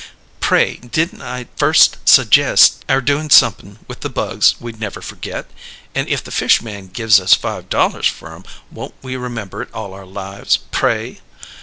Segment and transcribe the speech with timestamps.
[0.39, 5.45] Pray, didn't I first sajest our doing somep'n with the bugs we'd never forget,
[5.93, 9.69] and if the fish man gives us five dollars for 'em won't we remember it
[9.75, 11.21] all our lives, pray?